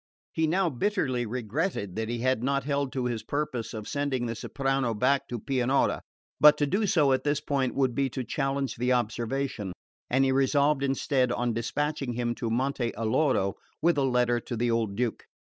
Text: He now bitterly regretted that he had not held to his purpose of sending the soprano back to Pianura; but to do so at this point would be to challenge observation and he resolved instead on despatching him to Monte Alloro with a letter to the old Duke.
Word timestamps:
He 0.33 0.47
now 0.47 0.67
bitterly 0.71 1.27
regretted 1.27 1.95
that 1.95 2.09
he 2.09 2.17
had 2.21 2.41
not 2.41 2.63
held 2.63 2.91
to 2.91 3.05
his 3.05 3.21
purpose 3.21 3.71
of 3.71 3.87
sending 3.87 4.25
the 4.25 4.33
soprano 4.33 4.95
back 4.95 5.27
to 5.27 5.37
Pianura; 5.39 6.01
but 6.39 6.57
to 6.57 6.65
do 6.65 6.87
so 6.87 7.13
at 7.13 7.23
this 7.23 7.39
point 7.39 7.75
would 7.75 7.93
be 7.93 8.09
to 8.09 8.23
challenge 8.23 8.79
observation 8.89 9.73
and 10.09 10.25
he 10.25 10.31
resolved 10.31 10.81
instead 10.81 11.31
on 11.31 11.53
despatching 11.53 12.13
him 12.13 12.33
to 12.33 12.49
Monte 12.49 12.91
Alloro 12.97 13.53
with 13.79 13.95
a 13.95 14.01
letter 14.03 14.39
to 14.39 14.57
the 14.57 14.71
old 14.71 14.95
Duke. 14.95 15.25